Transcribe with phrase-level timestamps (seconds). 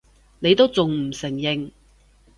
[0.39, 1.73] 你都仲唔承認！